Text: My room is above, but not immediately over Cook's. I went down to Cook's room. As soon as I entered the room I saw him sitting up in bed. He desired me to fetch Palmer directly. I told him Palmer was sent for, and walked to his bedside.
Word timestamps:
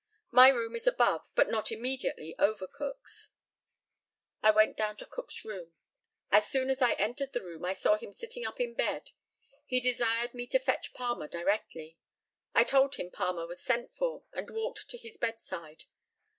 My 0.31 0.47
room 0.47 0.75
is 0.75 0.87
above, 0.87 1.29
but 1.35 1.51
not 1.51 1.71
immediately 1.71 2.33
over 2.39 2.65
Cook's. 2.65 3.35
I 4.41 4.49
went 4.49 4.75
down 4.75 4.97
to 4.97 5.05
Cook's 5.05 5.45
room. 5.45 5.73
As 6.31 6.47
soon 6.47 6.71
as 6.71 6.81
I 6.81 6.93
entered 6.93 7.33
the 7.33 7.43
room 7.43 7.63
I 7.65 7.73
saw 7.73 7.97
him 7.97 8.11
sitting 8.11 8.43
up 8.43 8.59
in 8.59 8.73
bed. 8.73 9.11
He 9.67 9.79
desired 9.79 10.33
me 10.33 10.47
to 10.47 10.57
fetch 10.59 10.95
Palmer 10.95 11.27
directly. 11.27 11.99
I 12.55 12.63
told 12.63 12.95
him 12.95 13.11
Palmer 13.11 13.45
was 13.45 13.61
sent 13.61 13.93
for, 13.93 14.23
and 14.33 14.49
walked 14.49 14.89
to 14.89 14.97
his 14.97 15.17
bedside. 15.17 15.83